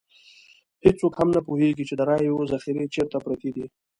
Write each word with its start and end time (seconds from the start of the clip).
هېڅوک 0.85 1.13
هم 1.19 1.29
نه 1.35 1.41
پوهېږي 1.47 1.83
چې 1.89 1.95
د 1.97 2.01
رایو 2.09 2.47
ذخیرې 2.51 2.85
چېرته 2.95 3.17
پرتې 3.25 3.49
دي. 3.55 3.65